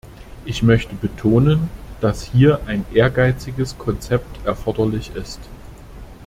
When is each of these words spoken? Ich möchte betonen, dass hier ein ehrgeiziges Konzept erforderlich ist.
Ich 0.45 0.63
möchte 0.63 0.95
betonen, 0.95 1.69
dass 1.99 2.23
hier 2.23 2.61
ein 2.65 2.85
ehrgeiziges 2.91 3.77
Konzept 3.77 4.43
erforderlich 4.47 5.11
ist. 5.15 5.37